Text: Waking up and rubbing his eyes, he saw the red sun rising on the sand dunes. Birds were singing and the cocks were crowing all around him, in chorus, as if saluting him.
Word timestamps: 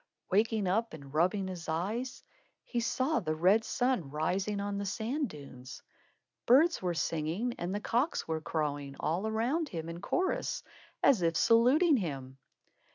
Waking 0.31 0.65
up 0.67 0.95
and 0.95 1.13
rubbing 1.13 1.47
his 1.47 1.69
eyes, 1.69 2.23
he 2.63 2.79
saw 2.79 3.19
the 3.19 3.35
red 3.35 3.63
sun 3.63 4.09
rising 4.09 4.59
on 4.59 4.79
the 4.79 4.85
sand 4.87 5.29
dunes. 5.29 5.83
Birds 6.47 6.81
were 6.81 6.95
singing 6.95 7.53
and 7.59 7.71
the 7.75 7.79
cocks 7.79 8.27
were 8.27 8.41
crowing 8.41 8.95
all 8.99 9.27
around 9.27 9.69
him, 9.69 9.89
in 9.89 10.01
chorus, 10.01 10.63
as 11.03 11.21
if 11.21 11.37
saluting 11.37 11.97
him. 11.97 12.39